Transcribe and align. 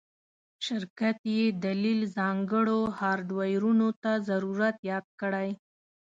شرکت 0.65 1.17
یی 1.35 1.43
دلیل 1.65 1.99
ځانګړو 2.17 2.79
هارډویرونو 2.99 3.87
ته 4.01 4.11
ضرورت 4.29 4.77
یاد 4.91 5.05
کړی 5.21 5.49